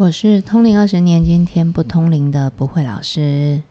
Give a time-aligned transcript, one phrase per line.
[0.00, 3.62] 我是通灵二十年，今天不通灵的不会老师。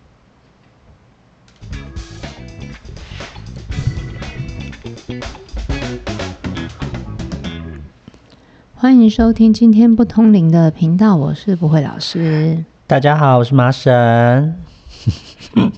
[8.76, 12.64] 欢迎收听今天不通灵的频道，我是不会老师。
[12.86, 14.56] 大家好，我是麻神。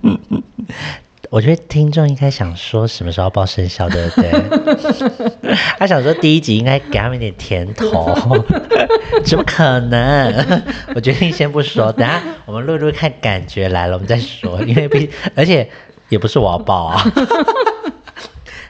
[1.31, 5.55] 我觉得听众应该想说什么时候报生肖，对不对？
[5.79, 8.13] 他想说第一集应该给他们一点甜头，
[9.23, 10.61] 怎么可能？
[10.93, 14.61] 我决定先不说，等下我们录录看感觉来了，我们再说。
[14.63, 15.69] 因为毕， 而且
[16.09, 17.01] 也不是我要报啊。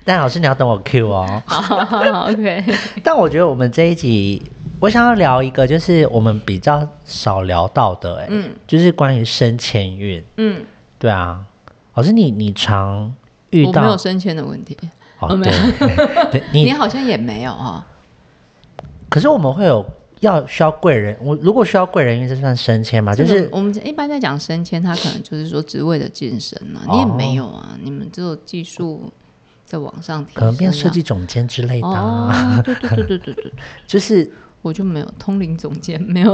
[0.05, 1.41] 但老师你要等我 Q 哦。
[1.47, 2.63] 好好好 OK。
[3.03, 4.39] 但我觉得我们这一集，
[4.79, 10.63] 我想要聊一个，就是我们比较少聊到的，哎，嗯，就是关于升迁运，嗯，
[10.99, 11.43] 对啊。
[11.93, 13.13] 老师，你你常
[13.49, 14.77] 遇到我没有升迁的问题？
[15.19, 15.53] 哦，没有，
[16.53, 17.85] 你你好像也没有哈。
[19.09, 19.85] 可是我们会有
[20.21, 23.13] 要需要贵人，我如果需要贵人，因为这算升迁嘛？
[23.13, 26.81] 就是我们一般在讲升迁，他可能就是说职位的晋升啊。
[26.89, 29.11] 你也没有啊，你们只有技术
[29.63, 31.87] 在往上提，可能变设计总监之类的。
[31.87, 32.31] 哦，
[32.63, 33.53] 对对对对对对，
[33.85, 36.33] 就是我就没有通灵总监，没有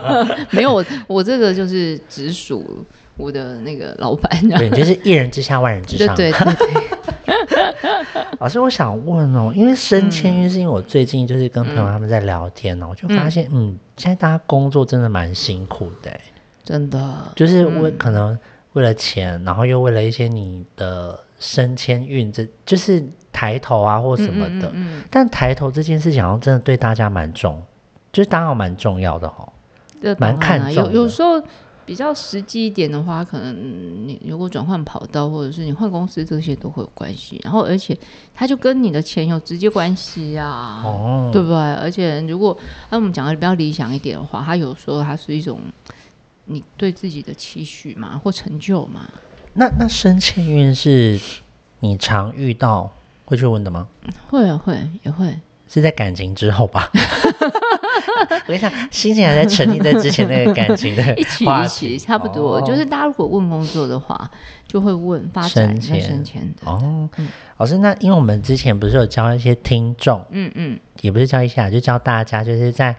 [0.50, 2.84] 没有我我这个就是直属。
[3.16, 6.14] 我的那个老板，对，就是一人之下万人之上。
[6.14, 6.66] 对对对。
[8.38, 16.10] 老师，我想问哦，因为升迁运是因为我最近就是跟朋友他们在聊天呢，我就发现，嗯，现在大家工作真的蛮辛苦的，
[16.62, 18.38] 真的，就是为可能
[18.74, 24.70] 为了钱，然后又为了一些你的升迁运，这就是抬头啊或什么的。
[24.74, 25.02] 嗯。
[25.10, 27.62] 但抬头这件事情，好像真的对大家蛮重，
[28.12, 29.50] 就是当然蛮重要的哈，
[30.18, 30.84] 蛮看重。
[30.84, 31.42] 有有时候。
[31.86, 33.54] 比较实际一点的话，可能
[34.06, 37.40] 你如果转换跑道，或者是你换公司，这些都会有关系。
[37.44, 37.96] 然后，而且
[38.34, 41.56] 它就跟你的钱有直接关系啊，哦，对不对？
[41.56, 42.56] 而且如果
[42.90, 45.60] 那我们讲的比较理想一点的话，它有时候它是一种
[46.46, 49.08] 你对自己的期许嘛，或成就嘛。
[49.54, 51.20] 那那升迁运是
[51.80, 52.92] 你常遇到
[53.24, 53.86] 会去问的吗？
[54.28, 55.38] 会啊，会也会。
[55.68, 56.90] 是在感情之后吧？
[58.30, 62.60] 我跟你讲，心情还在沉溺在之前那个感情的 一起一起差不多。
[62.62, 64.30] 就是大家如果问工作的话，
[64.66, 67.08] 就会问发展升迁的哦。
[67.58, 72.94] 老师，那因为我们之前不是有教一些听众，嗯嗯，也不是教一下，就教大家，就是在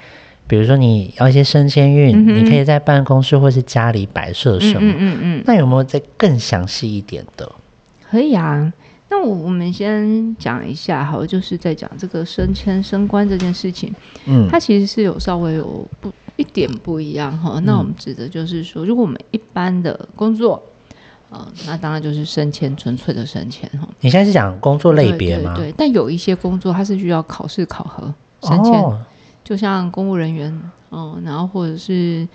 [0.47, 4.79] 比如说你要一些升迁运，你可以在办公室或是家里摆设什么？
[4.81, 5.43] 嗯嗯嗯。
[5.45, 7.49] 那有没有再更详细一点的？
[8.09, 8.71] 可以啊。
[9.09, 13.93] 那我我们先讲一下，好，就是在讲这个升迁升官这件事情，
[14.25, 17.59] 嗯，它其实是有稍微有不一点不一样哈。
[17.63, 20.61] 那我们指的就是说，如果我们一般的工作，
[21.29, 23.87] 呃，那当然就是升迁，纯粹的升迁哈。
[24.01, 25.53] 你现在是讲工作类别吗？
[25.55, 28.73] 对，但有一些工作它是需要考试考核升迁，
[29.43, 32.27] 就像公务人员，嗯，然后或者是。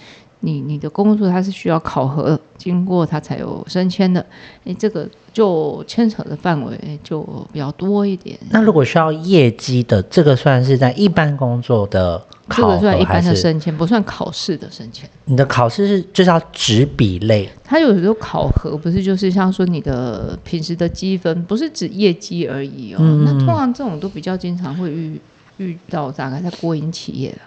[0.45, 4.25] 你你的工作它是需要考核经过它才有升迁的，
[4.65, 7.23] 哎，这个就牵扯的范围就
[7.53, 8.39] 比较多一点。
[8.51, 15.09] 那如果需要业绩的，这个算是在一般工作的考核，算一般的升迁，不算考试的升迁。
[15.25, 22.99] 你的考试是就是要纸笔类，它有时候考核不是就是像说你的平时的积分，不是指业绩而已哦。
[23.25, 25.21] 那通常这种都比较经常会遇
[25.59, 27.39] 遇到，大概在国营企业的。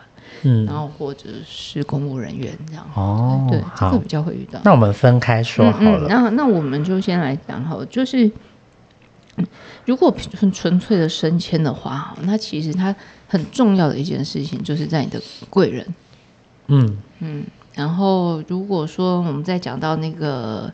[0.43, 4.59] 嗯，然后或者是公务人员这样哦，对，这个比较会遇到。
[4.63, 6.07] 那我们分开说好了。
[6.07, 8.31] 那那我们就先来讲好，就是
[9.85, 12.95] 如果很纯粹的升迁的话，那其实它
[13.27, 15.85] 很重要的一件事情就是在你的贵人。
[16.67, 20.71] 嗯嗯，然后如果说我们再讲到那个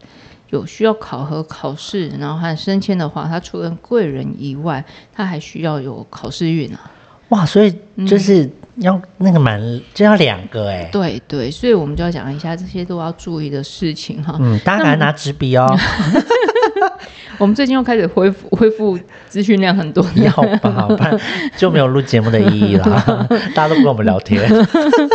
[0.49, 6.91] 有需要考核考试，然后和升迁的话，它除了贵人以外，它还需要有考试运啊。
[7.31, 7.73] 哇，所以
[8.05, 9.59] 就是要那个蛮
[9.93, 14.35] 就要两个哎，对对，所以我们就要讲一下这些都要注意的事情哈。
[14.39, 15.67] 嗯，大家赶快拿纸笔哦。
[17.39, 21.09] 我们最近又开始恢复恢复资讯量很多，要吧，好吧，
[21.57, 23.27] 就没有录节目的意义了。
[23.55, 24.43] 大家都不跟我们聊天。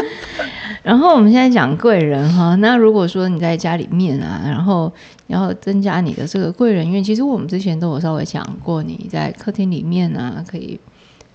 [0.83, 4.91] 然后我们现在讲贵人哈，那如果说你在家里面啊，然后
[5.27, 10.81] 然后增加你的这个贵人，运其实我们之前都有稍微讲过，你在客厅里面啊可以。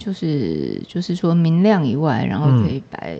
[0.03, 3.19] 就是就是说明亮以外，然后可以摆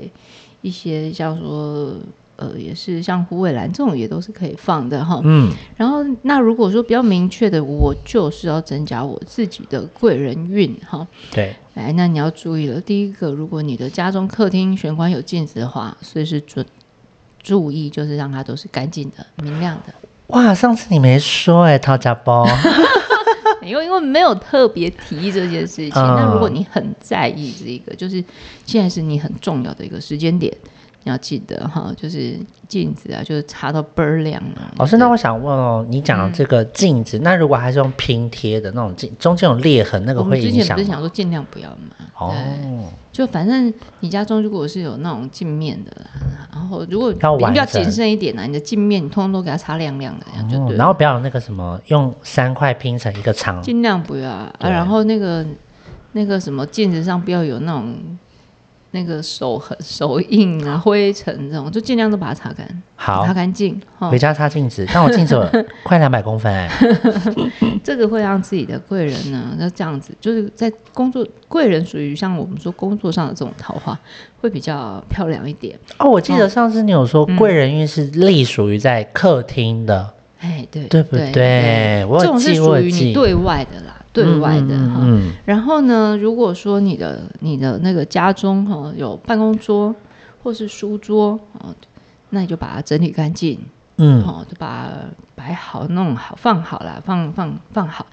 [0.62, 1.94] 一些像说
[2.38, 5.22] 呃，也是像虎尾兰这种也都是可以放的哈。
[5.24, 11.07] 嗯，然后那如果说比较明确的，我就是要增加我自己的贵人运哈。
[11.31, 16.66] 对，哎，那你要注意了，第一个，如果你的家中客厅玄关有镜子的话，所以是准
[17.44, 19.94] 注意，就是让它都是干净的、明亮的。
[20.27, 22.48] 哇，上次你没说哎，陶家包。
[23.63, 28.24] 因为因为没有特别提这件事情，那如果你很在意这个，就是
[28.66, 32.38] 现在是你很重要的一个时间点，你要记得哈，就是
[32.68, 34.71] 镜子啊，就是擦到倍儿亮啊。
[34.77, 41.00] 老师，那我想问哦，你讲的这个镜子，那如果还是用拼贴的那种镜，中间有裂痕，那个会影响之前不是想吗？
[41.01, 41.95] 说尽量不要嘛？
[42.18, 42.33] 哦，
[43.12, 45.92] 就反正你家中如果是有那种镜面的，
[46.53, 50.75] 然后如果要比较谨慎一点啊，你的镜面你通通都给它擦亮亮的，这样就对。
[50.75, 55.45] 哦然后不要有那个什么，用三块拼成一个长，尽量不要啊，然后那个
[56.13, 57.95] 那个什么镜子上不要有那种
[58.91, 63.25] 那个手痕、手印啊、灰尘这种，就尽量都把它擦干，好。
[63.25, 64.19] 擦干净回。
[64.19, 65.49] 家擦镜子，但我镜子有
[65.83, 66.69] 快两百公分哎，
[67.83, 73.97] 这个会让自己的贵人呢，那这样子就是在工作贵人属于像我们说工作上的这种桃花，
[74.41, 75.79] 会比较漂亮一点。
[75.97, 77.07] 哦，我记得上次你有嗯。
[77.07, 82.89] 说贵人运是隶属于在客厅的，哎，对对不对我这种是记我有记。
[82.91, 85.00] 属于你对外的啦，对外的哈。
[85.02, 89.96] 嗯嗯然后呢，如果说你的你的那个家中哈、有办公桌
[90.44, 91.74] 或是书桌啊，
[92.30, 93.60] 那你就把它整理干净，
[93.98, 94.90] 嗯，哦，就把它
[95.36, 98.06] 摆好、弄好、放好啦，放放放好。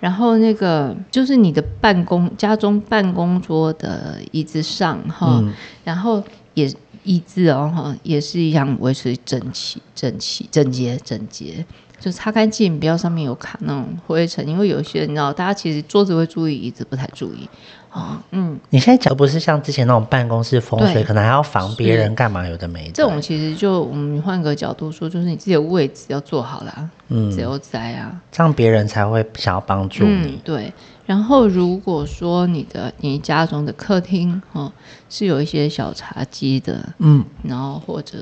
[0.00, 5.52] 然后那个就是你的办公家中办公桌的椅子上哈、嗯
[5.82, 6.22] 然后
[6.54, 6.70] 也
[7.04, 11.64] 椅子哦哈，也是一样维持整齐、整齐、整洁、整洁。
[11.98, 17.48] 就擦干净，不要上面有卡那种灰尘，因为有些人你知道，大家其实桌子会注意，椅子不太注意。
[17.92, 22.46] 哦，嗯，你现在脚不是像之前那种办公室风水，可能还要防别人干嘛？
[22.46, 22.92] 有的没的。
[22.92, 30.72] 这种其实就我们换个角度说，就是你自己的位置要做好啦，嗯自由在啊，这样别人才会想要帮助嗯你。，对。
[31.06, 34.72] 然后如果说你的你家中的客厅哦
[35.10, 38.16] 是有一些小茶几的，嗯，然后或者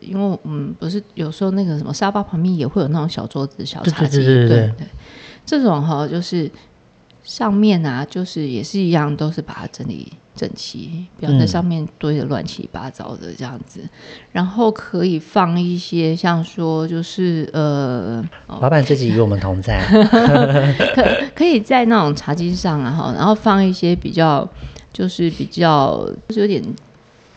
[0.00, 4.86] 因为我们不是有时候那个什么沙发旁边也会有那种小桌子、小茶几，对对对对
[5.44, 6.50] 这种哈、就是
[7.22, 13.80] 上面啊，就是也是一样，都是把它整理整齐，不要在嗯上面堆的乱七八糟的这样子。
[14.32, 19.78] 然后可以放一些像说就是呃，哦老板自己与我们同在。
[20.96, 24.48] 可可以在那种茶几上啊，哈，然后放一些比较
[24.90, 26.64] 就是比较就是有点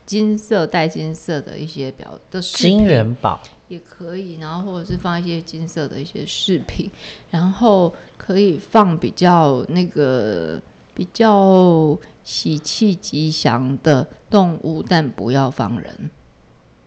[0.06, 6.90] 金色带金色的一些表的饰金元宝，也可以，然后或者是放一些金色的一些饰品，
[7.30, 10.62] 然后可以放比较那个
[10.94, 16.10] 比较喜气吉祥的动物，但不要放人。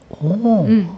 [0.08, 0.88] 哦，嗯，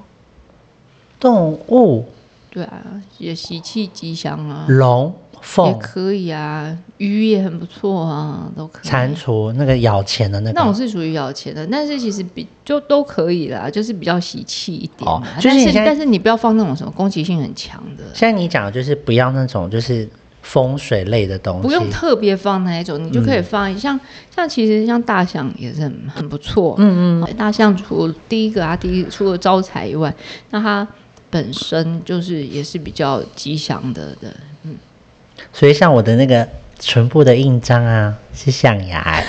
[1.19, 2.07] 动物，
[2.55, 2.83] 对啊，
[3.17, 8.87] 也喜气吉祥啊，龙凤、也、可以啊，鱼也很不错啊，都可以。
[8.87, 10.75] 蟾蜍，那个咬钱的那那种。
[10.75, 15.11] 是属于咬钱的，但是其实比就都可以啦，就是比较喜气一点。
[15.43, 20.07] 但是就是你但是你不要放那种什么攻击性很强的，现在你讲的就是不要那种就是
[20.43, 23.99] 风水类的东西，不用特别放那一种，你就可以放、像
[24.31, 26.75] 像其实像大象也是很很不错。
[26.79, 30.15] 嗯嗯，大象除第一个啊，第一除了招财以外，
[30.51, 30.87] 那它
[31.33, 34.33] 本身就是也是比较吉祥的的。
[34.65, 34.77] 嗯，
[35.51, 36.47] 所以像我的那个
[36.79, 39.25] 唇部的印章啊，是象牙、欸，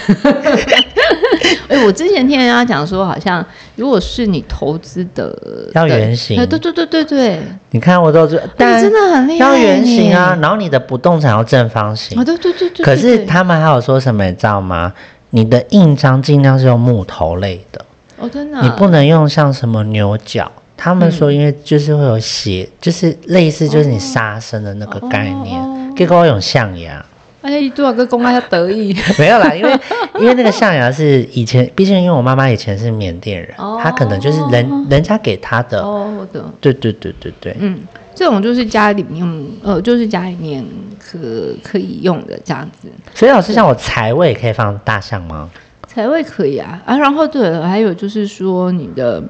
[1.70, 3.44] 哎、我之前听人家讲说，好像
[3.78, 5.34] 如果是你投资的
[5.74, 7.42] 要圆形哎对对对对对，
[7.72, 12.86] 你看我都知，但真的很厉害要圆形啊，然后你的不动产要正方形啊，，对对对对。
[12.86, 14.94] 可是他们还有说什么，你知道吗？
[15.30, 17.86] 你的印章尽量是用木头类的，
[18.18, 20.52] 哦，真的啊、你不能用像什么牛角。
[20.76, 27.06] 他们说，因为就是会有血，就是类似就是你杀生的那个概念哦，结果我用象牙，
[27.42, 28.96] 哎，多少个公安要得意。
[29.18, 29.80] 没有啦，因为
[30.20, 36.44] 因为那个象牙是以前，毕竟因为我妈妈以前是缅甸人，哦她可能就是人人家给她的，哦，我懂。
[36.60, 37.80] 对对对对对，嗯，
[38.16, 39.26] 这种就是家里面，
[39.62, 40.66] 呃，就是家里面
[41.00, 41.20] 可
[41.64, 42.90] 可以用的这样子。
[43.14, 45.50] 所以老师像我财位可以放大象吗？
[45.88, 49.24] 财位可以啊啊，然后对了，还有就是说你的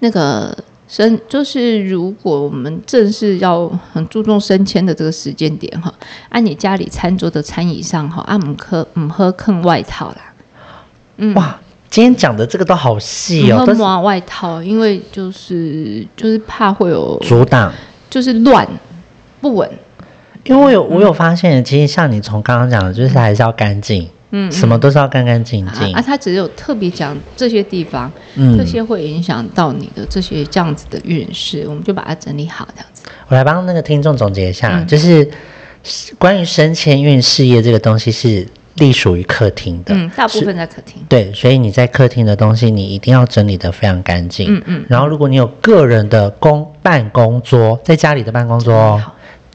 [0.00, 0.56] 那个
[0.88, 5.92] 升，就是如果我们正式要很注重升迁的这个时间点哈，
[6.28, 10.32] 按、你家里餐桌的餐椅上哈，按唔喝唔喝坑外套啦，
[11.16, 17.72] 嗯，哇，今天讲的这个都好细哦，都抹外套，因为就是就是怕会有阻挡。
[18.10, 18.66] 就是乱
[19.42, 19.70] 不稳，
[20.44, 26.02] 因为我有我有发现，其实像你从刚刚讲的，就是还是要干净，嗯，什么都是要干干净净啊啊，。
[26.02, 33.02] 他只有特别讲这些地方，嗯这些会影响到你的这些这样子的运势，我们就把它整理好，这样子。
[33.28, 35.28] 我来帮那个听众总结一下，嗯就是
[36.18, 41.02] 关于升迁运事业这个东西是隶属于客厅的，嗯，大部分在客厅。
[41.08, 44.54] 对，所以你在客厅的东西，你一定要整理的非常干净。
[44.54, 49.02] 嗯嗯然后，如果你有个人的公办公桌，在家里的办公桌哦，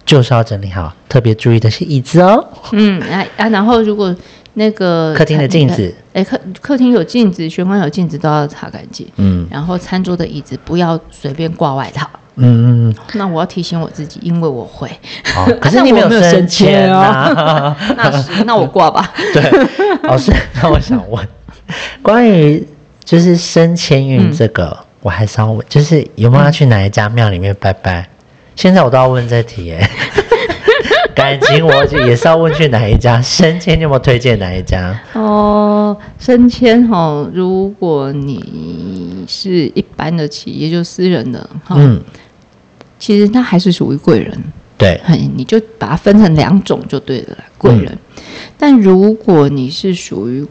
[0.06, 0.94] 就是要整理好。
[1.08, 2.44] 特别注意的是椅子哦。
[2.72, 4.14] 嗯，啊啊，然后如果
[4.56, 9.08] 那个客厅的镜子，哎，客客厅有镜子，玄关有镜子都要擦干净。
[9.18, 12.08] 嗯然后餐桌的椅子不要随便挂外套。
[12.36, 14.90] 嗯嗯，那我要提醒我自己，因为我会。
[15.36, 17.78] 好， 可是你没有升迁啊。
[17.96, 19.14] 那是，那我挂吧。
[19.34, 19.68] 对，
[20.04, 20.32] 老师，
[20.62, 21.28] 那我想问，
[22.02, 22.68] 关于
[23.04, 28.10] 就是升迁运这个，我还是要问，就是有没有要去哪一家庙里面拜拜？
[28.56, 29.88] 现在我都要问这题耶。
[31.24, 35.00] 感情我就也是要问去哪一家升迁，你有没有推荐哪一家？
[35.14, 42.02] 哦，升迁哈，如果你是一般的企业，就私人的哈，嗯，
[43.00, 44.38] 其实它还是属于贵人。
[44.78, 47.98] 对，嘿，你就把它分成两种就对了，贵人。
[48.58, 50.46] 但如果你是属于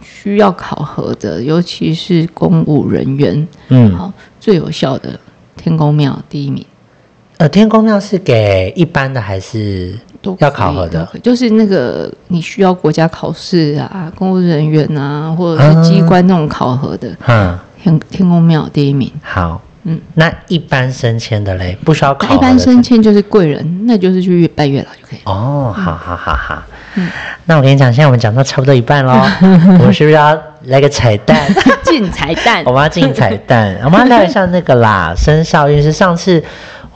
[0.00, 5.20] 需要考核的，尤其是公务人员，嗯，好，最有效的
[5.58, 6.64] 天公庙第一名。
[7.38, 19.12] 呃，天公庙是给一般的还是都要考核的就是那个你需要国家考试啊，公务人员啊，或者是机关那种考核的，嗯，天天公庙第一名。
[19.22, 25.18] 好，嗯，那一般升迁的嘞，不需要考一般升迁就是贵人，那就是去拜月老就可以。
[25.24, 26.62] 哦，好好好好。
[26.98, 27.10] 嗯
[27.44, 29.12] 那我跟你讲，现在我们讲到差不多一半喽，
[29.78, 31.38] 我们是不是要来个彩蛋？
[31.84, 35.92] 进彩蛋我，们要进彩蛋，我们要聊一下那个啦，生肖运势。
[35.92, 36.42] 上次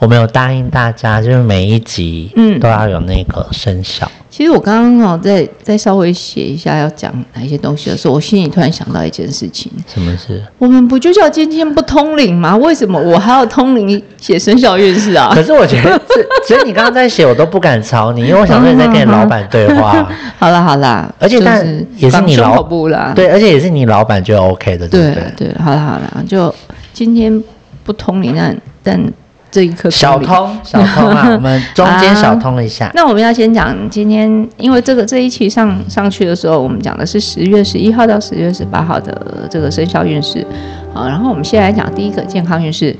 [0.01, 4.09] 我们有答应大家，就是每一集嗯都要有那个生肖。
[4.31, 10.41] 其实我刚刚哦，在在稍微写一下要讲哪一些东西的时候，我心里突然想到一件事情：什么事？
[10.57, 12.57] 我们不就叫今天不通灵吗？
[12.57, 15.43] 为什么我还要通灵写生肖运势啊 可？
[15.43, 20.09] 是我觉得 这，其实你刚刚在写，我都不敢吵你，因为我想说你在跟你老板对话。
[20.39, 21.63] 好啦好啦，而且但
[21.97, 25.47] 也是你老部啦，对，而且也是你老板就 OK 的，对对不对？
[25.49, 26.51] 对，好了好了，就
[26.91, 27.43] 今天
[27.83, 29.13] 不通灵，但但
[29.51, 32.89] 这一刻小灵通小通啊， 我们中间小通一下。
[32.95, 40.47] 那我们要先讲今天，因为这个这一期上上去的时候，我们讲的是十月十一号到十月十八号的这个生肖运势。
[40.93, 42.95] 好，然后我们先来讲第一个健康运势。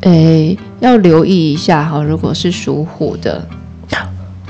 [0.00, 3.46] 诶，要留意一下哈，如果是属虎的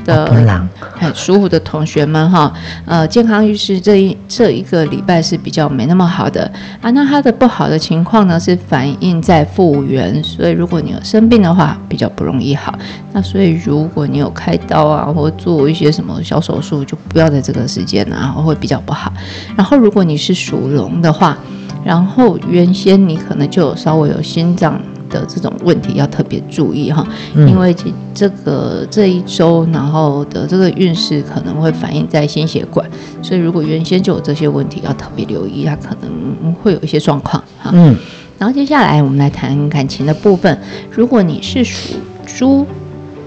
[0.09, 0.67] 的哦不朗，
[0.99, 2.51] 哎，属虎的同学们哈，
[2.87, 6.51] 呃，健康运势这一这一个礼拜是比较没那么好的
[6.81, 6.91] 啊。
[6.93, 12.77] 那它的不好的情况呢，是反映在复原，所以如果你有生病的话，比较不容易好。
[13.13, 19.13] 那所以如果你有开刀啊，或做一些什么小手术，就不要在这个时间啊，会比较不好。
[19.57, 21.37] 然后如果你是属龙的话，
[21.85, 24.81] 然后原先你可能就有稍微有心脏。
[25.09, 27.49] 的这种问题要特别注意哈，嗯。
[27.49, 27.85] 因为这
[28.15, 32.89] 这个这一周，然后的这个运势可能会反映在心血管，
[33.23, 37.71] 所以如果原先就有这些问题，要特别留意，它可能会有一些状况哈。
[37.73, 37.97] 嗯，
[38.39, 40.59] 然后接下来我们来谈感情的部分，
[40.91, 41.95] 如果你是属
[42.27, 42.67] 猪，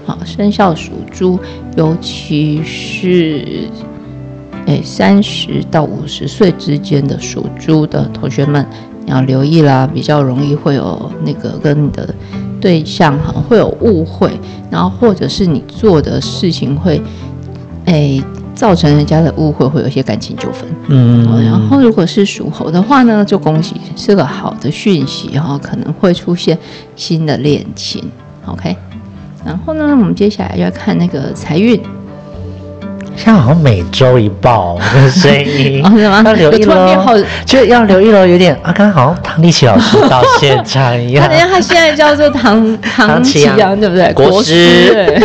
[0.04, 1.38] 好，生肖属猪，
[1.76, 3.68] 尤其是
[4.66, 12.14] 诶三十到五十岁之间的属猪的同学们，你要留意啦，比较容易会有那个跟你的
[12.60, 14.30] 对象哈会有误会，
[14.70, 17.02] 然后或者是你做的事情会
[17.86, 18.22] 诶
[18.54, 20.68] 造成人家的误会，会有一些感情纠纷。
[20.88, 26.56] 嗯哦，然后如果是属猴的话呢，就恭喜是个好的讯息哈、可能会出现
[26.94, 28.04] 新的恋情。
[28.46, 28.76] OK，
[29.44, 31.80] 然后呢，我们接下来就要看那个财运，
[33.14, 35.82] 现在好像每周一报我的声音？
[36.24, 41.38] 要留意有突然变好喽，就要留意喽，有点啊，刚刚好像唐立奇老师到现场一样他等。
[41.38, 44.12] 下，他现在叫做唐唐启唐启阳，对不对？
[44.12, 44.54] 国师
[44.92, 45.20] 对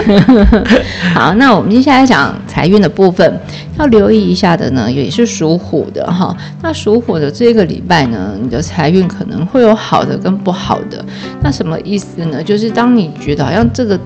[1.13, 3.39] 好，那我们接下来讲财运的部分，
[3.79, 6.35] 要留意一下的呢，也是属虎的哈。
[6.61, 11.03] 那属虎的这个礼拜呢，你的财运可能会有好的跟不好的。
[11.41, 12.43] 那什么意思呢？
[12.43, 13.99] 就是当你觉得好像这个。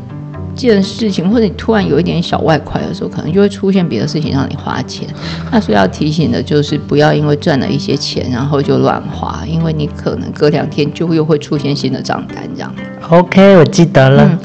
[0.56, 5.08] 件事情，或者你突然有一点小外快的时候，可能就会出现别的事情让你花钱。
[5.52, 12.74] 那所以要提醒的就是，不要因为赚了一些钱，然后就乱花，因为你可能隔两天就又会出现新的账单这样。
[13.10, 14.24] OK，我记得了。
[14.24, 14.40] 嗯，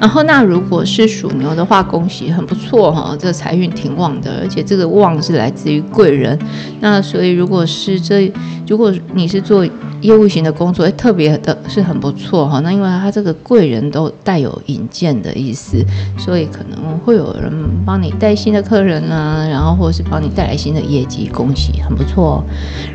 [0.00, 6.38] 然后那如果是属牛的话，恭喜，很不错哈，这财运挺旺的，而且这个旺是来自于贵人。
[6.80, 8.30] 那所以如果是这，
[8.66, 9.66] 如果你是做
[10.00, 12.60] 业务型的工作，哎，特别的是很不错哈。
[12.60, 15.84] 那因为他这个贵人都带有引荐的意思，
[16.18, 17.52] 所以可能会有人
[17.84, 22.44] 帮你带新的客人啊，然后或者是帮你带来新的业绩，恭喜，很不错哦。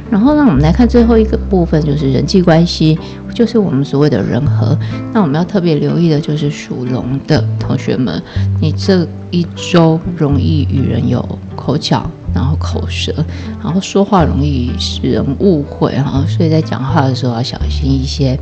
[0.10, 2.98] 然后呢，我们来看最后一个部分，就是人际关系，
[3.34, 4.78] 就是我们所谓的人和。
[5.14, 8.22] 那我们要特别留意的就是属龙的同学们，
[8.60, 11.24] 你这一周容易与人有
[11.56, 13.12] 口角然后口舌，
[13.64, 18.38] 然后说话容易使人误会哈，所以在讲话的时候要小心一些。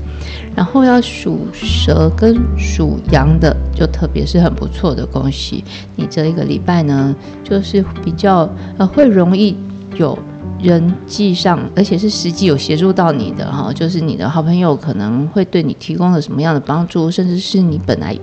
[0.56, 5.64] 然后要属蛇跟属羊的，就特别是很不错的，恭喜
[5.96, 9.56] 你这一个礼拜呢，就是比较呃会容易
[9.96, 10.18] 有。
[10.64, 18.18] 人际上，而且是实际有协助到你的哈，就是你的好朋友可能会对你提供了什么样的帮助，甚至是你本来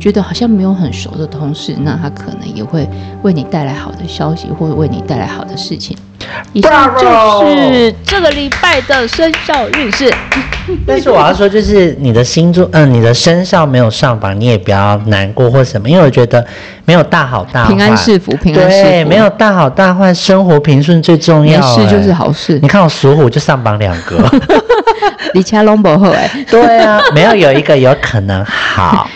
[0.00, 2.88] 觉得好像没有很熟的同事，那他可能也会
[3.22, 5.94] 为你带来好的消息，或者为你带来好的事情。
[6.52, 10.12] 以上就是这个礼拜的生肖运势。
[10.86, 16.42] 但是我要说，就是你的星座，嗯，你的生肖没有上榜，你也不要难过或什么，因为我觉得
[16.86, 21.60] 没有大好大坏，平安是福，平安是福，对，没有大好大坏，生活平顺最重要。
[21.60, 22.58] 事就是好事。
[22.62, 24.16] 你看我属虎就上榜两个，
[25.34, 29.06] 李恰龙伯后哎，对啊，没有有一个有可能好。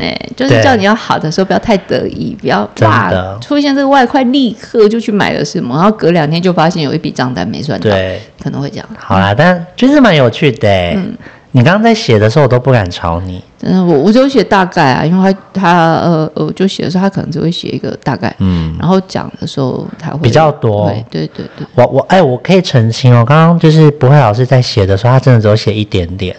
[0.00, 8.88] 哎，就是叫你要好的时候不要太得意，不要哇出现这个外快立刻就去买了什么，然后隔两天就发现有一笔账单没算到，对，可能会这样。
[8.98, 10.68] 好啦，但就是蛮有趣的。
[10.94, 11.14] 嗯，
[11.52, 21.66] 你刚刚在写的时候我都不敢吵你，真的，我我就写大概啊，因为他他呃呃，就写的时候他可能只会写一个大概，嗯，然后讲的时候他会比较多，对对对对。
[21.74, 26.34] 我我哎，我可以澄清哦，刚刚就是不会老师在写的时候，他真的只有写一点点。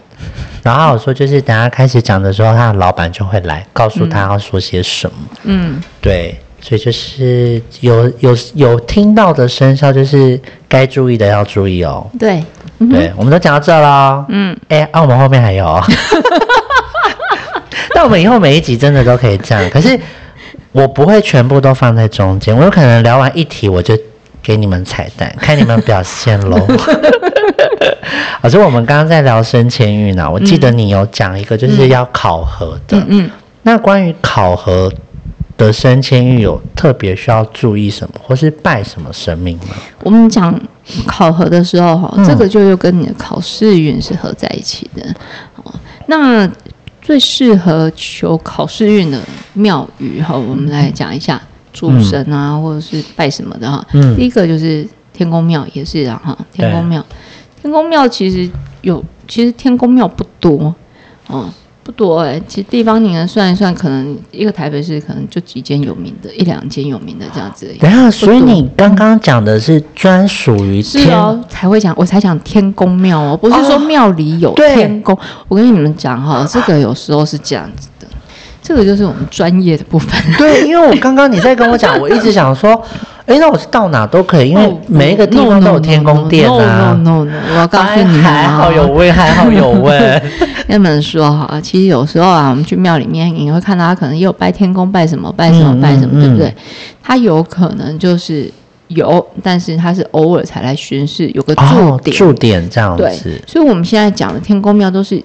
[0.63, 5.15] 然后我说，就是等他开始讲的时候，他的老板就会来告诉他要说些什么。
[5.43, 12.09] 嗯，对，所以就是有有有听到的生肖，就是该注意的要注意哦。
[12.19, 12.43] 对，
[12.77, 14.25] 对，我们都讲到这了。
[14.29, 15.81] 嗯，哎，啊，我们后面还有。
[17.93, 19.99] 但我们以后每一集真的都可以这样，可是
[20.71, 23.97] 我不会全部都放在中间，我有可能聊完一题我就。
[24.43, 26.57] 给你们彩蛋，看你们表现喽。
[28.41, 32.97] 老师，我们刚刚在聊升迁运呢，我记得你有讲一个就是要考核的。
[32.97, 33.29] 嗯嗯。
[33.63, 34.91] 那关于考核
[35.57, 39.75] 的升迁运，有特别需要注意什么，或是拜什么神明吗？
[40.03, 40.59] 我们讲
[41.05, 45.15] 考核的时候，哈，这个就又跟你的考试运是合在一起的。
[45.63, 45.73] 哦，
[46.07, 46.49] 那
[47.01, 49.19] 最适合求考试运的
[49.53, 51.41] 庙宇，哈，我们来讲一下。
[51.73, 53.81] 主神啊，或者是拜什么的哈。
[53.93, 54.13] 嗯。
[54.17, 56.37] 第一个就是天公庙，也是啊哈。
[56.51, 57.03] 天公庙，
[57.61, 58.49] 天公庙其实
[58.81, 60.73] 有，其实天公庙不多，
[61.27, 61.47] 哦，
[61.83, 62.41] 不多哎。
[62.47, 67.71] 其实地方你能算一算，可能一个台北市可能就几间有名的，一两间有名的这样子。
[67.79, 75.17] 等下，所以你刚刚讲的是专属于是哦，才会讲，我才讲天公庙哦，不是说庙里有天公。
[75.47, 78.07] 我跟你们讲哈，这个有时候是这样子的。
[78.63, 80.09] 这个就是我们专业的部分。
[80.37, 82.79] 对，因为我刚刚你在跟我讲，我一直想说，
[83.31, 86.91] 哎，那我是到哪都可以，因为每一个地方都有天宫殿啊。
[87.01, 90.21] No no no，我要告诉你还好有位，还好有位。
[90.67, 96.53] 跟你们说哈，其实有时候啊，我们去庙里面，你会看到他可能也有拜天公，拜什么，拜什么，拜什么，对不对？
[97.01, 98.51] 他有可能就是
[98.89, 103.03] 有，但是他是偶尔才来巡视，有个驻点，驻点这样子。
[103.03, 105.23] 对，所以我们现在讲的天宫庙都是。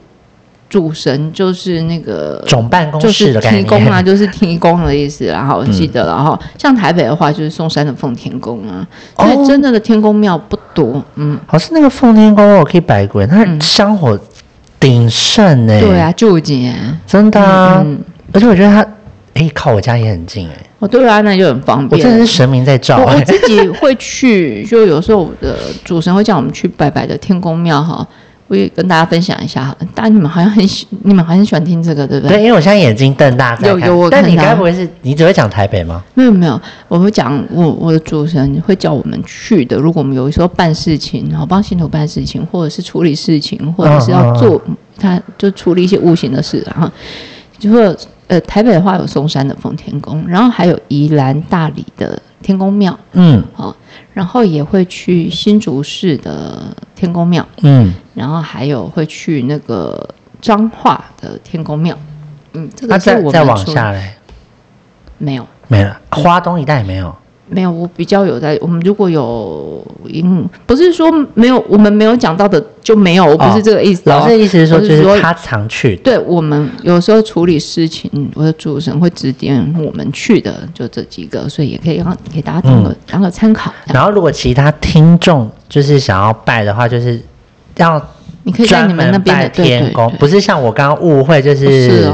[0.68, 5.24] 主神就是那个总办公室的提供啊， 就是提供的意思。
[5.24, 8.86] 然后我记得，然后像台北的话，就是嵩山的奉天宫啊。
[9.16, 11.38] 所以真的的天宫庙不多，嗯。
[11.46, 14.18] 好像那个奉天宫我可以摆鬼，它香火
[14.80, 15.80] 鼎盛呢。
[15.80, 16.74] 对啊，就近，
[17.06, 17.84] 真的啊。
[18.32, 18.84] 而且我觉得它，
[19.34, 20.56] 哎，靠我家也很近哎。
[20.80, 22.00] 哦，对啊，那就很方便。
[22.00, 22.98] 我真的是神明在照。
[22.98, 28.06] 我自己会去，就有时候我的主神会叫我们去拜拜的天宫庙哈。
[28.48, 32.36] 我也跟大家分享一下哈，但你们好像很喜，你们好像喜欢听这个，对不对？
[32.36, 33.80] 对，因为我现在眼睛瞪大在看。
[33.88, 36.04] 有有，但你该不会是你只会讲台北吗？
[36.14, 39.76] 没有没有，我会讲我我的主持人会叫我们去的。
[39.76, 44.62] 如果我们有时候办事情，然后帮信徒办事情，或者是处理事情，或者是要做，
[44.96, 46.88] 他就处理一些无形的事，然后
[47.58, 47.96] 就会
[48.28, 53.74] 呃台北的话有嵩山的奉天宫，然后还有宜兰大理的天宫庙，嗯，好。
[54.14, 56.62] 然后也会去新竹市的
[56.94, 60.08] 天宫庙，嗯，然后还有会去那个
[60.40, 61.98] 彰化的天宫庙，
[62.52, 64.12] 嗯，这个再再往下嘞，
[65.18, 67.12] 没有，没了，花东一带没有。
[67.48, 68.58] 没有，我比较有在。
[68.60, 74.02] 我们如果有，嗯，不是说没有，我们没有讲到的就没有，我不是这个意思。
[74.06, 75.96] 老师的意思是说，就是他常去。
[75.96, 83.72] 对我们有时候处理事情，我的主持人会指点我们去的，就这几个，所以也可以让给大家当个当个参考。
[83.92, 87.20] 然后，如果其他听众就是想要拜的话，就是
[87.76, 88.04] 要。
[88.46, 92.08] 你可以在你们那边的天宫，不是像我刚刚误会，就是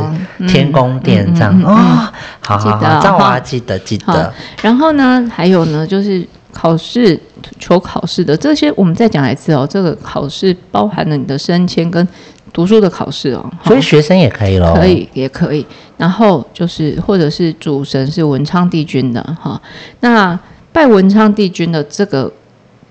[0.48, 2.10] 天宫殿这样哦。
[2.40, 4.32] 好好好，这样我要记得记得。
[4.62, 7.20] 然后呢，还有呢，就是考试
[7.58, 9.66] 求考试的这些，我们再讲一次哦。
[9.68, 12.08] 这个考试包含了你的升迁跟
[12.50, 14.72] 读书的考试哦，所以学生也可以咯。
[14.74, 15.66] 可以也可以。
[15.98, 19.60] 然后就是或者是主神是文昌帝君的哈，
[20.00, 20.40] 那
[20.72, 22.32] 拜文昌帝君的这个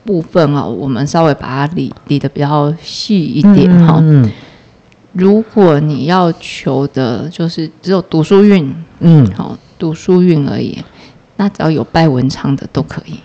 [0.04, 4.00] 部分啊，我们稍微把它理理的比较细一点哈。
[4.02, 4.32] 嗯
[5.14, 10.82] 如果你要求的就是只有读书运，嗯，好、读书运而已，
[11.36, 13.20] 那只要有拜文昌的都可以。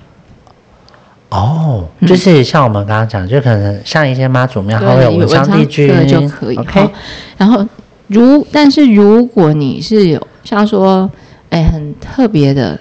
[1.28, 6.56] 哦，嗯就是像我们刚刚讲，就可能像一些妈祖庙，它会对，有文昌帝君对就可以。
[6.56, 6.90] OK，好
[7.36, 7.64] 然后
[8.08, 11.08] 如但是如果你是有像说，
[11.50, 12.76] 哎，很特别的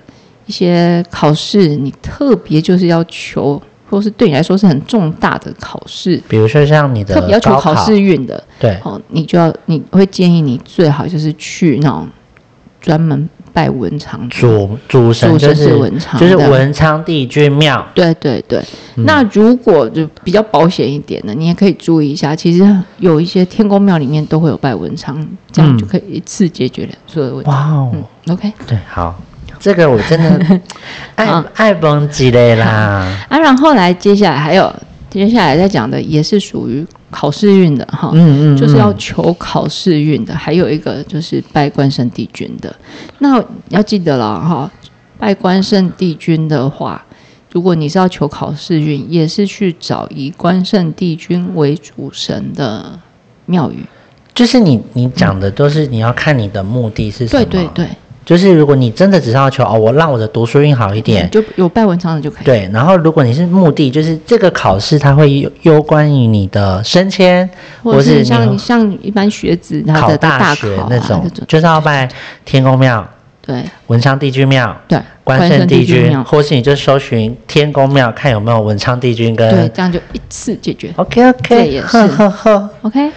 [0.47, 3.61] 一些考试，你特别就是要求，
[3.95, 12.05] 或是对你来说是很重大的考试，比如说像你的特别要求考试运的，对，哦，你就要你会建议你最好就是去那种
[12.81, 14.27] 专门拜文昌的。
[14.35, 18.59] 主主神就是是文昌就是文昌帝君庙，对对对，
[18.97, 27.49] 嗯那如果就比较保险一点的，你也可以注意一下，其实有一些天宫庙里面都会有拜文昌，这样嗯就可以一次解决了所有的问题。
[27.49, 28.03] 哇哦，嗯
[28.33, 29.17] ，OK 对，好，
[29.65, 30.61] 这个我真的
[31.15, 32.67] 爱嗯爱崩极嘞啦，
[33.27, 34.71] 啊，然后来接下来还有
[35.09, 42.75] 接下来再讲的也是属于考试运的哈，嗯嗯，就是要嗯求考试运的，还有一个就是拜关圣帝君的。
[43.17, 44.69] 那要记得了哈，
[45.17, 47.03] 拜关圣帝君的话，
[47.51, 52.99] 如果你是要求考试运，也是去找以关圣帝君为主神的
[53.47, 53.83] 庙宇。
[54.35, 57.89] 就是你你讲的都是你要看你的目的是什么，对对对，
[58.25, 62.43] 就是如果你真的只是要求哦，我让我的读书运好一点，就有拜文昌的就可以。
[62.43, 67.47] 对，然后如果你是目的，就是这个考试它会攸攸关于你的升迁，
[67.83, 72.09] 或是是像你像一般学子他考的大学那种就是要拜
[72.43, 73.07] 天公庙、
[73.45, 79.73] 对文昌帝君庙、对，关圣帝君，或是你就搜寻天公庙，看有没有文昌帝君跟对，跟。
[79.73, 80.91] 这样就一次解决。
[80.95, 82.69] OK OK，也是呵呵呵。
[82.81, 83.11] OK，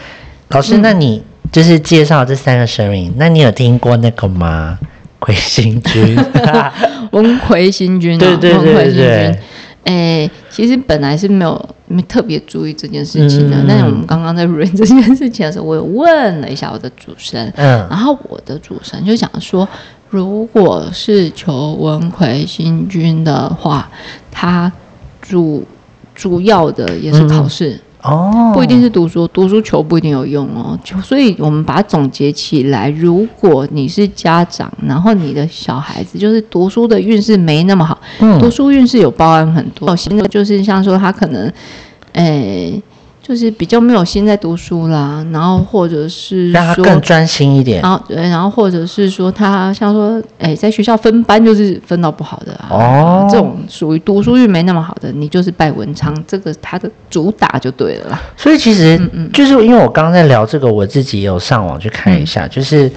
[0.48, 4.78] 老师，嗯那你就是介绍这三个神明，那你有听过那个吗？
[5.18, 6.16] 魁星君。
[7.10, 9.42] 文魁星君、啊，对对对文魁星对君。
[9.84, 19.66] 哎，其实本来是没有没特别注意这件事情的，嗯但是我们刚刚在 r 这件事情的时候，我有问了一下我的主神，嗯然后我的主神就讲说，
[20.10, 23.88] 如果是求文魁星君的话，
[24.30, 24.70] 他
[25.22, 25.66] 主
[26.14, 27.80] 主要的也是考试。
[28.08, 30.78] 哦，不一定是读书，读书求不一定有用哦。
[30.82, 41.52] 就所以我们把它总结起来，如果你是家长，然后你的小孩子就是读书的运势没那么好，嗯读书运势有包含很多，现在就是像说他可能，
[42.12, 42.82] 诶、
[43.28, 47.82] 就是比较没有心在读书啦，然后或者是让他更专心一点。
[47.82, 53.28] 然后对，然后或者是说他像说，哎，在学校分班就是分到不好的啊，哦。
[53.30, 58.22] 这种属于读书运没那么好的，你就是拜文昌，这个他的主打就对了啦。
[58.34, 59.32] 所以其实嗯嗯。
[59.32, 62.90] 就是因为我刚刚在聊这个，我自己也有上网去看一下，就是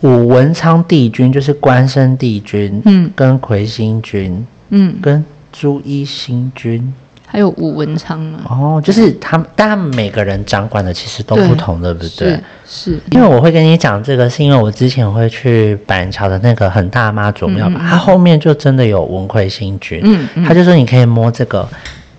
[0.00, 3.08] 武文昌帝君，就是关圣帝君，嗯。
[3.14, 6.92] 跟魁星君，嗯，跟朱一星君，
[7.26, 12.30] 还有武文昌啊，哦，就是他们，但他们每个人掌管的其实都不同，对不对？
[12.30, 12.42] 是？
[12.64, 17.88] 是，因为我会跟你讲这个，是因为我之前会去板桥的那个很大妈祖庙吧，嗯嗯嗯。
[17.88, 20.44] 它后面就真的有文魁星君，嗯嗯。
[20.44, 21.68] 他就说你可以摸这个，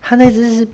[0.00, 0.68] 他那只是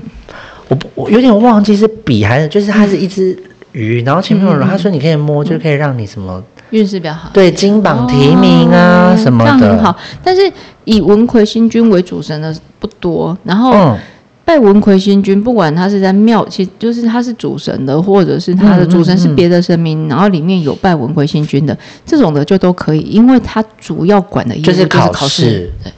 [0.69, 3.37] 我我有点忘记是笔还是就是它是一只
[3.73, 7.31] 鱼，然后前面有人，他说你可以摸，就可以让你什么运势比较好。
[7.33, 9.97] 对金榜题名啊哦什么的，这样很好。
[10.23, 10.43] 但是
[10.85, 13.99] 以文魁星君为主神的不多，然后嗯，
[14.45, 25.73] 拜文魁星君，不管他是在庙，其实就是他是主神的，或者是他的主神是别的神明，然后里面有拜文魁星君的这种的就都可以，因为他主要管的就是考考试。
[25.83, 25.91] 对，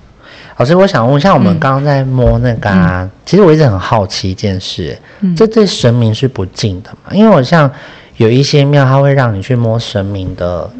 [0.58, 5.34] 老师，我想问，像我们嗯刚刚在摸那个啊，其实我一直很好奇一件事，嗯。
[5.34, 7.12] 这对神明是不敬的嘛？
[7.12, 7.68] 因为我像
[8.16, 10.70] 有一些庙，它会让你去摸神明的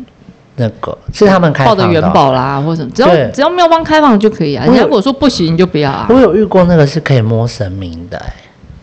[0.56, 2.02] 那个，是他们开放的元。
[2.12, 4.64] 宝啦，或者什么，只要只要庙方开放就可以啊。
[4.66, 6.18] 我有人家如果说不行，你就不要啊我。
[6.18, 8.32] 有遇过那个是可以摸神明的、欸，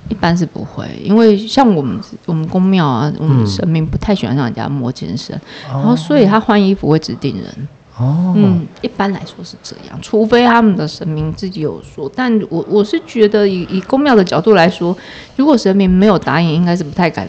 [0.10, 7.68] 一般是不会，因为像我们我们宫庙啊，我们嗯神明不太喜欢让人家摸金身，然哦后所以他换衣服会指定人。
[7.96, 12.12] 哦，嗯，一般来说是这样，除非他们的神明自己有说。
[12.16, 14.98] 但我我是觉得以以公庙的角度来说，
[15.36, 17.28] 如果神明没有答应，应该是不太敢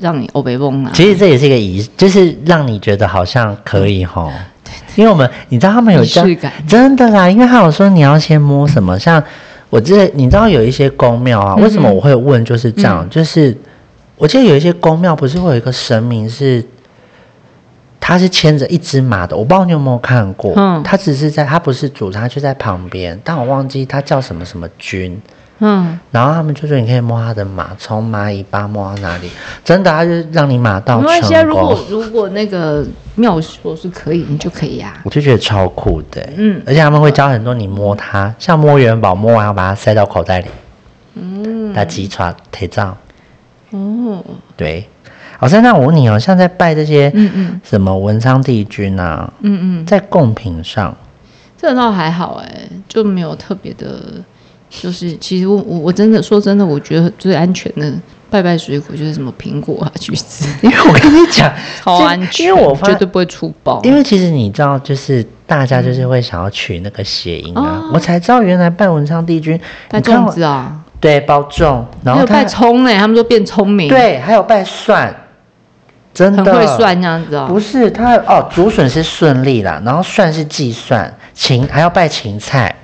[0.00, 0.90] 让你欧北翁啊。
[0.94, 4.30] 其实这也是一个仪，就是让你觉得好像可以吼。
[4.94, 9.22] 因为我们你知道他们有仪这样式感真的啦，因为他有说你要先摸什么，像
[9.70, 13.56] 我记得你知道有一些宫庙啊，嗯为什么我会问就是这样，嗯就是
[14.16, 16.64] 我记得有一些宫庙不是会有一个神明是。
[17.98, 20.52] 他是牵着一只马的，我不知道你有没有看过。
[20.54, 25.20] 嗯他只是在，他不是主，他就在旁边，但我忘记他叫什么什么君。
[25.58, 29.30] 嗯，然后他们就说你可以摸他的马，从马尾巴摸到哪里，
[29.64, 31.40] 真的，他就让你马到没关系啊。
[31.40, 31.84] 成如果功。
[31.88, 36.60] 如果那个妙说是可以，你就可以呀、我就觉得超酷的，嗯。
[36.66, 40.48] 而且他们会教很多你摸它，像摸元宝，摸完要把它塞到口袋里，
[41.14, 42.96] 嗯，打鸡爪腿杖，
[43.70, 44.22] 哦，
[44.56, 44.86] 对。
[45.38, 47.60] 好像那我问你哦，像在拜这些嗯嗯。
[47.62, 50.96] 什么文昌帝君啊，嗯嗯，在贡品上，
[51.58, 54.00] 这倒还好哎、就没有特别的，
[54.68, 57.92] 就是其实我我我真的说真的，我觉得最安全的
[58.28, 61.52] 拜拜水果就是什么苹果啊、橘子， 因为我跟你讲，
[61.82, 63.80] 超安全，因为我发绝对不会出包。
[63.84, 75.14] 因为其实你知道，就是大家就是会想要取那个谐音啊，哦我才知道原来拜文昌帝君，拜粽子啊，对包粽，然后拜葱哎、他们说变聪明，，对，还有拜蒜，
[76.12, 77.46] 真的很会算这样子哦。
[77.48, 82.74] 不是，他哦，竹笋是顺利啦，然后蒜是计算，芹还要拜芹菜，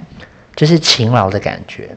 [0.56, 1.96] 就是勤劳的感觉。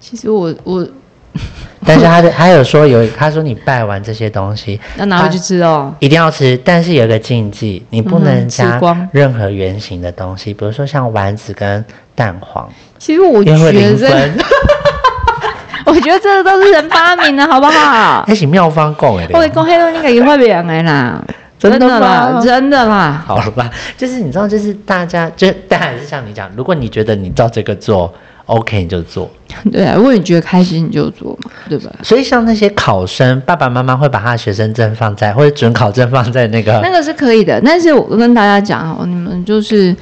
[0.00, 0.86] 其实我我
[1.84, 5.94] 但是他的他有说有，他说你拜完这些东西要拿回去吃哦。
[5.98, 14.30] 一定要吃，但是有个禁忌，你不能加吃任何圆形的东西，比如说像丸子跟蛋黄，其实我觉得。
[15.86, 18.24] 我觉得这个都是人发明的，好不好？
[18.26, 19.28] 那是妙方讲的。
[19.38, 21.22] 我讲黑东你自己发明的啦，
[21.58, 23.24] 真的啦，吗真的啦。
[23.26, 28.12] 好了吧，就是你知道，就是大家，就 当然是像你讲，如果你觉得你照这个做
[28.46, 29.30] ，OK 你就做。
[29.72, 31.90] 对啊，如果你觉得开心，你就做嘛，对吧？
[32.02, 39.94] 所以像那些考生，爸爸妈妈会把他的学生证放在，或者准考证放在那个那个是可以的，但是我跟大家讲哦，你们就是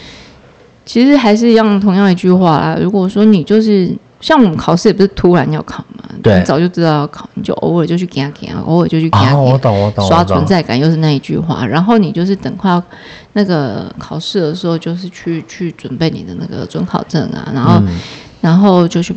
[0.85, 2.79] 其实还是一样同样一句话啦。
[2.81, 9.52] 如果说你就是像我们考试也不是突然要考嘛，对你早就知道要考，你就偶尔就去给他给他，偶尔就去给他哦，给他。
[9.52, 12.82] 我懂，我懂，刷存在感又是那一句话，然后你就是等快要
[13.35, 17.98] 那个考试的时候，就是去去准备你的那个准考证啊，然后、嗯
[18.40, 19.14] 然后就去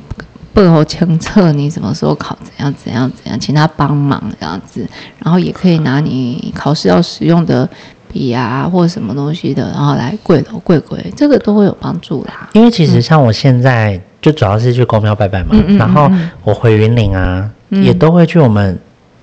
[0.53, 4.87] 背后清测你什么时候考，怎样怎样怎样，请他帮忙这样子，
[5.17, 7.67] 然后也可以拿你考试要使用的
[8.07, 12.47] 笔啊或者什么东西的，然后来跪头跪跪，这个都会有帮助啦。
[12.53, 18.75] 因为其实像我现在就主要是去公庙拜拜嘛，嗯嗯嗯然后嗯我回云林啊，嗯也都会去我们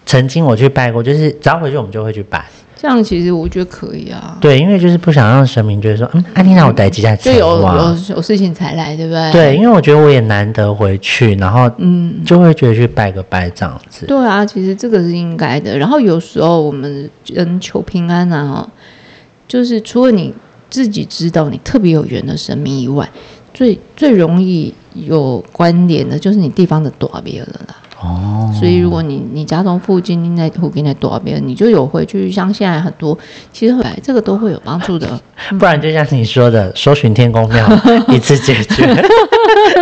[0.07, 2.45] 曾经我去拜过，就是只要回去我们就会去拜。
[2.77, 12.15] 这样其实我觉得可以啊，对，因为就是不想让神明觉得说，嗯，安妮娜我待几下就有有有事情才来，对不对？，对，因为我觉得我也难得回去，然后嗯。
[12.25, 14.07] 就会觉得去拜个拜这样子。
[14.07, 15.77] 对啊，其实这个是应该的。
[15.77, 18.69] 然后有时候我们人求平安啊，哈，
[19.49, 20.33] 就是除了你
[20.71, 23.09] 自己知道你特别有缘的神明以外，
[23.55, 27.77] 最最容易有关联的就是你地方的多别了啦。
[28.01, 33.17] 哦，所以如果你你家中附近你在附近的多边，你就有回去，像现在很多，
[33.53, 35.09] 其实来这个都会有帮助的。
[35.57, 37.65] 不然就像你说的，搜寻天宫庙
[38.09, 38.85] 一次解决，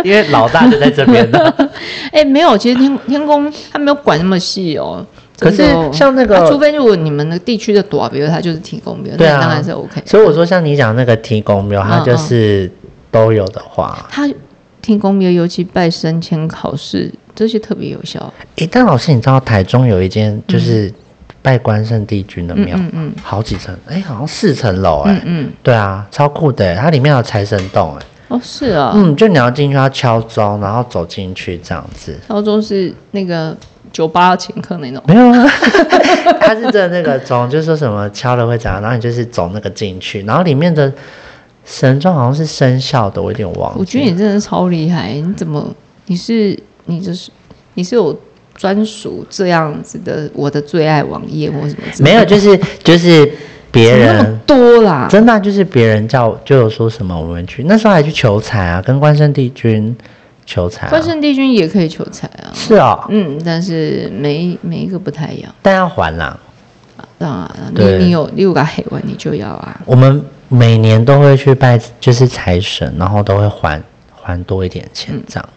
[0.03, 1.69] 因为老大就在这边的。
[2.13, 5.03] 哎，没有，其实天天宫他没有管那么细哦。
[5.39, 9.99] 可是像那个啊除非如果你们的地区的多，比如它就是提供，比如对当然是 OK。
[10.05, 12.71] 所以我说，像你讲那个提供庙，它嗯就是
[13.11, 14.27] 都有的话，他
[14.81, 18.33] 听公庙，尤其拜升迁考试这些特别有效。
[18.55, 20.91] 诶，但老师，你知道台中有一间就是
[21.41, 25.11] 拜关圣帝君的嗯庙，嗯嗯好几层，诶，好像四层楼，诶。
[25.11, 32.17] 嗯嗯，对啊，超酷的，它里面有财神洞，哎，哦是啊，嗯，就你要进去要敲钟，然后走进去这样子。
[32.27, 33.55] 敲钟是那个
[33.91, 35.03] 酒吧要请客那种。
[35.05, 35.45] 没有啊，
[36.41, 40.91] 他是真的那个钟，就是说什么敲了会怎样，然后你就是走那个进去，然后里面的
[41.65, 43.77] 神装好像是生肖的，我有点忘了。
[43.77, 45.73] 我觉得你真的超厉害，你怎么
[46.07, 47.31] 你是你就是
[47.75, 48.17] 你是有
[48.55, 51.83] 专属这样子的我的最爱网页或什么？
[51.99, 53.31] 没有，就是就是
[53.71, 55.07] 别人多啦。
[55.09, 59.95] 真的啊、就是别人叫就有说什么我们去，那时候还去求财啊，跟关圣帝君
[60.45, 60.89] 求财、啊。
[60.89, 65.53] 关圣帝君也可以求财啊，是哦，嗯，但是每每一个不太一样。
[65.61, 66.37] 但要还啦。
[67.17, 69.79] 当然了，你你有你有个黑完，你就要啊。
[69.85, 73.81] 我们每年都会去拜，就是财神，然后都会还
[74.21, 75.49] 还多一点钱这样。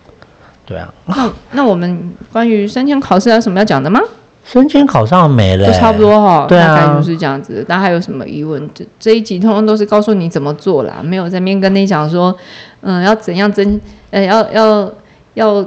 [0.64, 4.00] 对啊，那那我们关于升迁考试还有什么要讲的吗？
[4.44, 7.64] 升迁考上没了、就差不多哈，对啊大概就是这样子。
[7.66, 8.70] 大家还有什么疑问？
[8.72, 12.34] 这这一集通通都是告诉你怎么做啦，没有在面跟你讲说，
[12.82, 13.80] 嗯，要怎样增，
[14.10, 14.92] 呃，要要
[15.34, 15.66] 要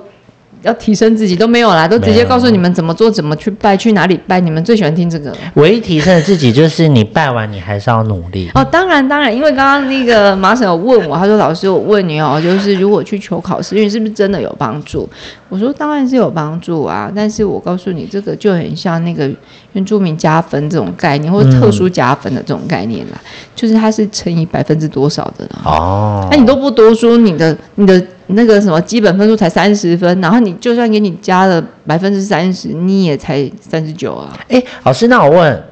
[0.63, 4.39] 要提升自己都没有啦，都直接告诉你们怎么做，怎么去拜，去哪里拜。
[4.39, 8.49] 你们最喜欢听这个唯一提升的自己就是你拜完，你还是要努力。
[8.53, 8.63] 哦？
[8.65, 15.07] 当然当然，因为刚刚那个马婶有问我，他说老师，我问你哦，就是如果去求考试，因为是不是真的有帮助？
[15.49, 19.29] 我说当然是有帮助啊，但是我告诉你，这个就很像那个
[19.73, 23.21] 原住民加分这种概念，或者特殊加分的这种概念啦，
[23.55, 25.61] 就是它是乘以百分之多少的啦。
[25.63, 34.37] 哦，那、你都不读书，你的你的那个什么基本分数才三十分，然后你就算给你加了百分之三十，你也才三十九啊。
[34.49, 35.63] 哎，老师，那我问，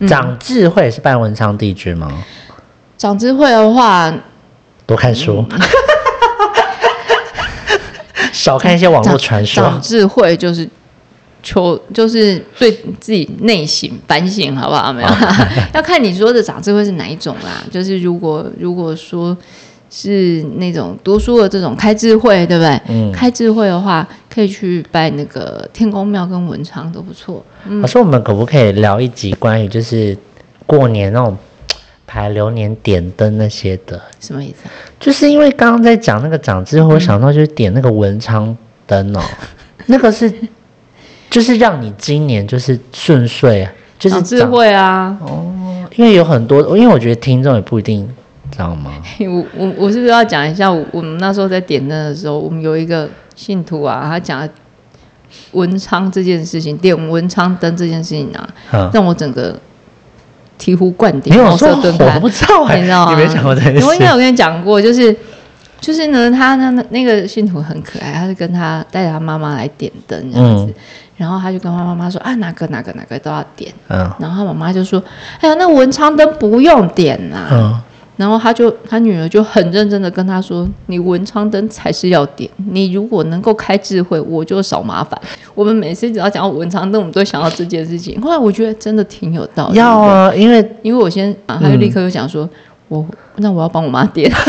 [0.00, 2.10] 嗯长智慧是办文昌帝君吗？
[2.98, 4.12] 长智慧的话，
[4.86, 5.60] 多看书，嗯
[8.32, 9.80] 少看一些网络传说长说。
[9.80, 10.68] 智慧就是
[11.42, 14.92] 求，就是对自己内省反省，好不好？
[14.92, 15.08] 没有，
[15.72, 17.62] 要看你说的长智慧是哪一种啦。
[17.70, 19.36] 就是如果如果说
[19.90, 22.80] 是那种读书的这种开智慧，对不对？
[22.88, 27.44] 嗯开智慧的话，可以去拜那个天公庙跟文昌都不错。
[27.66, 30.16] 嗯老师，我们可不可以聊一集关于就是
[30.64, 31.36] 过年那种
[32.06, 34.00] 排流年点灯那些的？
[34.20, 34.70] 什么意思啊？
[35.00, 39.20] 就是因为刚刚在讲那个长智慧，我想到就是点那个文昌灯哦，
[39.86, 40.32] 那个是
[41.28, 45.16] 就是让你今年就是顺遂，啊，就是长智慧啊！
[45.20, 45.52] 哦，
[45.96, 48.08] 因为有很多，因为我觉得听众也不一定
[48.50, 48.92] 知道吗？
[49.20, 50.70] 我我我是不是要讲一下？
[50.70, 54.48] 我我们那时候在点灯的时候，我们有一个信徒啊，他讲
[55.52, 59.58] 文昌这件事情，点文昌灯这件事情啊，嗯，让我整个
[60.58, 62.28] 醍醐灌顶，茅没有说塞顿开我不。
[62.28, 63.14] 知道哎、你知道吗？
[63.14, 63.86] 你没讲过这件事？
[63.86, 65.14] 我应该有跟你讲过，就是
[65.80, 70.74] 就是呢，他那那那个信徒很可爱，他是跟他带着他妈妈来点灯这样子，嗯
[71.20, 75.02] 然后他就跟他妈妈说啊，哪个哪个哪个都要点，嗯然后他妈妈就说，
[75.40, 77.80] 哎呀，那文昌灯不用点啦、嗯，
[78.20, 85.18] 然后他就他女儿就很认真的跟他说：“你文昌灯才是要点，你如果能够开智慧，我就少麻烦。”
[85.56, 88.20] 我们每次只要讲到文昌灯，我们都想到这件事情。
[88.20, 92.46] 后来我觉得真的挺有道理，要啊，因为因为我先啊，他就立刻就讲说
[92.88, 93.06] ：“我
[93.36, 94.30] 那我要帮我妈点。”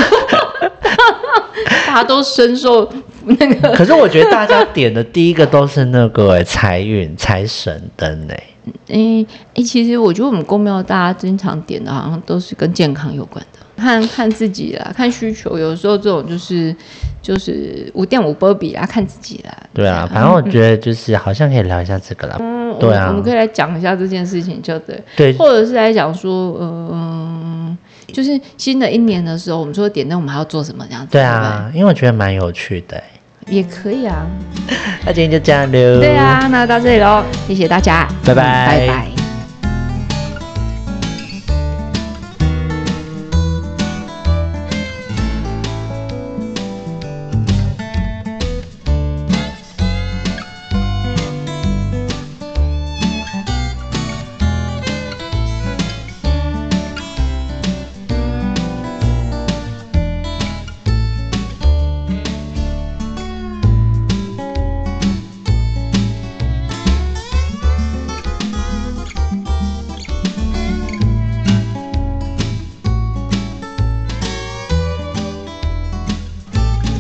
[1.88, 2.90] 大家都深受
[3.26, 8.44] 那个 可是我觉得大家点的第一个都是那个哎、财运财神灯哎、
[8.88, 13.51] 诶诶，其实我觉得我们公庙大家经常点的，好像都是跟健康有关的，
[13.82, 15.58] 看看自己啦，看需求。
[15.58, 16.74] 有时候这种就是
[17.22, 19.52] 就是五点五波比啊，看自己啦。
[19.74, 22.38] 对啊，反正我觉得就是好像可以聊一下这个啦。
[22.40, 31.14] 嗯，对啊我们可以来讲一下这件事情，就对，对，或者是来讲说，嗯、就是新的一年的时候，我们说点灯，我们还要做什么这样子？
[31.14, 33.02] 对啊，因为我觉得蛮有趣的、
[33.48, 34.26] 也可以啊。
[35.06, 36.00] 那今天就这样喽。
[36.00, 39.21] 对，啊，那到这里喽，谢谢大家，拜拜嗯拜拜。